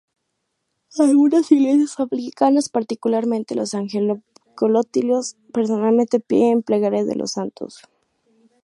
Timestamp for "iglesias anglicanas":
1.51-2.69